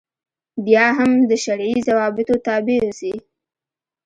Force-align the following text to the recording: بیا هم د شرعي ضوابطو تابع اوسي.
بیا 0.65 0.85
هم 0.97 1.11
د 1.29 1.31
شرعي 1.43 1.77
ضوابطو 1.87 2.35
تابع 2.45 2.77
اوسي. 2.85 3.15